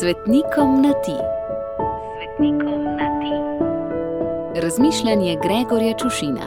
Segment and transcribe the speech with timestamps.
[0.00, 1.16] Svetnikom na ti.
[2.16, 3.34] Svetnikom na ti.
[4.60, 6.46] Razmišljanje Gregorja Čušina.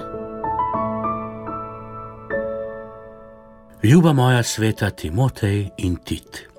[3.84, 6.50] Ljuba moja sveta Timotej in Tit.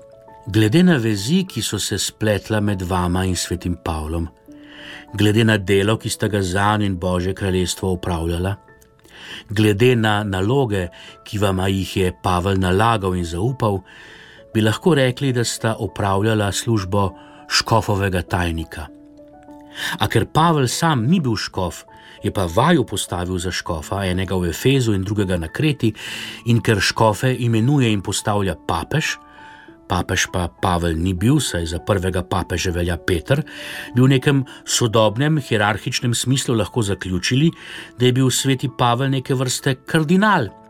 [0.45, 4.27] Glede na vezi, ki so se spletla med vama in svetim Pavlom,
[5.13, 8.55] glede na delo, ki sta ga za njim in Božje kraljestvo upravljala,
[9.49, 10.87] glede na naloge,
[11.23, 13.79] ki vam jih je Pavel nalagal in zaupal,
[14.53, 17.09] bi lahko rekli, da sta opravljala službo
[17.49, 18.87] škofovega tajnika.
[19.99, 21.85] A ker Pavel sam ni bil škof,
[22.23, 25.93] je pa vaju postavil za škofa, enega v Efezu in drugega na Kreti,
[26.45, 29.15] in ker škofe imenuje in postavlja papež,
[29.89, 33.41] papež pa Pavel ni bil, saj za prvega papeža velja Petr,
[33.95, 37.51] bi v nekem sodobnem hierarhičnem smislu lahko zaključili,
[37.99, 40.60] da je bil sveti Pavel neke vrste kardinal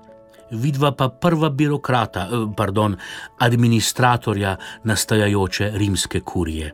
[0.51, 2.97] vidva pa prva birokrata, eh, pardon,
[3.39, 6.71] administratorja nastajajoče rimske kurije.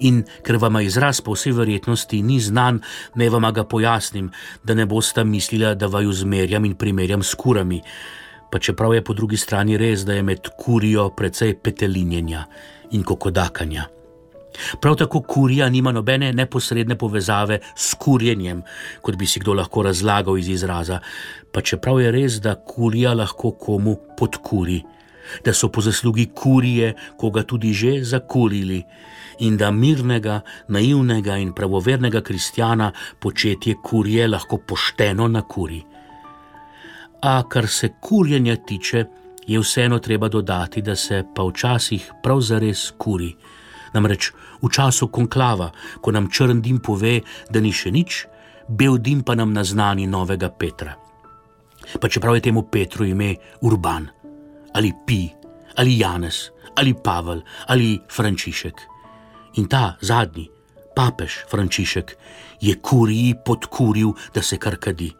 [0.00, 2.80] In ker vam izraz po vsej verjetnosti ni znan,
[3.14, 4.30] ne vam ga pojasnim,
[4.64, 7.82] da ne boste mislili, da vaju zmerjam in primerjam s kurami.
[8.50, 12.44] Pa čeprav je po drugi strani res, da je med kurijo precej petelinjenja
[12.90, 13.95] in kokodakanja.
[14.80, 18.62] Prav tako kurija nima nobene neposredne povezave s kurjenjem,
[19.00, 21.00] kot bi si kdo lahko razlagal iz izraza,
[21.52, 24.82] pa čeprav je res, da kurija lahko komu podkuri,
[25.44, 28.82] da so po zaslugi kurije koga tudi že zakurili
[29.38, 35.82] in da mirnega, naivnega in pravovernega kristjana početje kurije lahko pošteno nakuri.
[37.22, 39.04] A kar se kurjenja tiče,
[39.46, 43.34] je vseeno treba dodati, da se pa včasih prav zares kuri.
[43.94, 45.70] Namreč v času konklava,
[46.00, 47.20] ko nam črn dim pove,
[47.50, 48.26] da ni še nič,
[48.68, 50.96] bel dim pa nam naznani novega Petra.
[52.00, 54.08] Pa čeprav je temu Petru ime Urban,
[54.74, 55.30] ali Pi,
[55.76, 58.80] ali Janez, ali Pavel, ali Frančišek.
[59.56, 60.50] In ta zadnji,
[60.96, 62.16] papež Frančišek,
[62.60, 65.12] je kuriji podkuril, da se kar kadi.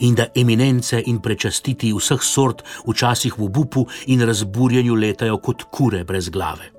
[0.00, 6.04] In da eminence in prečastiti vseh sort včasih v obupu in razburjenju letajo kot kure
[6.04, 6.73] brez glave.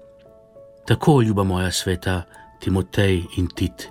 [0.85, 2.21] Tako, ljuba moja sveta,
[2.59, 3.89] Timotej in Tit,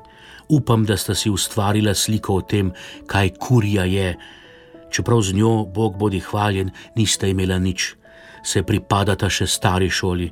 [0.48, 2.70] upam, da sta si ustvarila sliko o tem,
[3.06, 4.14] kaj kurija je,
[4.90, 7.96] čeprav z njo, Bog bodi hvaljen, nista imela nič,
[8.44, 10.30] se pripadata še stari šoli,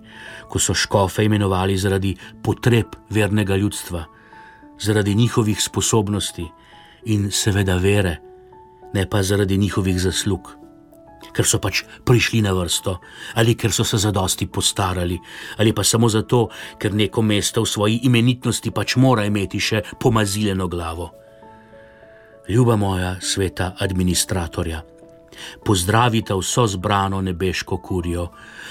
[0.49, 4.05] ko so škofe imenovali zaradi potreb vernega ljudstva,
[4.79, 6.47] zaradi njihovih sposobnosti
[7.05, 8.19] in seveda vere,
[8.95, 10.62] ne pa zaradi njihovih zaslug
[11.33, 12.99] ker so pač prišli na vrsto,
[13.35, 15.19] ali ker so se zadosti postarali,
[15.59, 16.49] ali pa samo zato,
[16.79, 21.11] ker neko mesto v svoji imenitnosti pač mora imeti še pomaziljeno glavo.
[22.49, 24.83] Ljuba moja sveta administratorja,
[25.65, 28.29] pozdravite vso zbrano nebeško kurijo,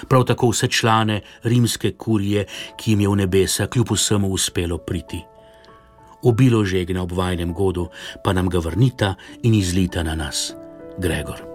[0.08, 2.46] prav tako vse člane rimske kurije,
[2.78, 5.24] ki jim je v nebesa kljub vsemu uspelo priti.
[6.24, 7.88] Obilo žegne ob vajnem godu,
[8.24, 10.54] pa nam ga vrnita in izlita na nas,
[10.98, 11.51] Gregor.